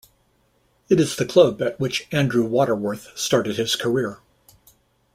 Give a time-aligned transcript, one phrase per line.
[0.89, 4.17] It is the club at which Andrew Waterworth started his career.